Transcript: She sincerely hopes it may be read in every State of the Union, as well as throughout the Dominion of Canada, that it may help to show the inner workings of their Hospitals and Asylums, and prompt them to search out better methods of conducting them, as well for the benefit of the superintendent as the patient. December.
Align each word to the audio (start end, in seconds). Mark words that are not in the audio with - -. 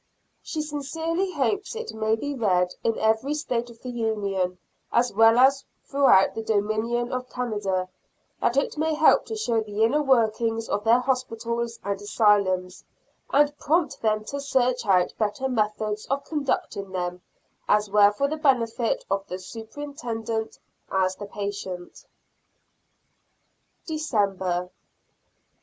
She 0.41 0.63
sincerely 0.63 1.31
hopes 1.31 1.75
it 1.75 1.93
may 1.93 2.15
be 2.15 2.33
read 2.33 2.73
in 2.83 2.97
every 2.97 3.35
State 3.35 3.69
of 3.69 3.79
the 3.83 3.91
Union, 3.91 4.57
as 4.91 5.13
well 5.13 5.37
as 5.37 5.63
throughout 5.85 6.33
the 6.33 6.41
Dominion 6.41 7.11
of 7.11 7.29
Canada, 7.29 7.87
that 8.41 8.57
it 8.57 8.79
may 8.79 8.95
help 8.95 9.25
to 9.27 9.35
show 9.35 9.61
the 9.61 9.83
inner 9.83 10.01
workings 10.01 10.67
of 10.67 10.83
their 10.83 11.01
Hospitals 11.01 11.77
and 11.83 12.01
Asylums, 12.01 12.83
and 13.29 13.55
prompt 13.59 14.01
them 14.01 14.25
to 14.25 14.39
search 14.39 14.87
out 14.87 15.13
better 15.19 15.47
methods 15.47 16.07
of 16.07 16.25
conducting 16.25 16.91
them, 16.93 17.21
as 17.69 17.87
well 17.91 18.11
for 18.11 18.27
the 18.27 18.37
benefit 18.37 19.05
of 19.07 19.27
the 19.27 19.37
superintendent 19.37 20.57
as 20.91 21.15
the 21.15 21.27
patient. 21.27 22.07
December. 23.85 24.71